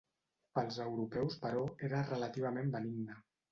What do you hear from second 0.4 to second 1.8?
Pels europeus però,